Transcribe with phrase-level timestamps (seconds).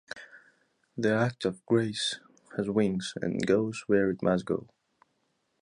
[0.97, 2.19] The act of grace
[2.57, 4.67] has wings and goes where it must go.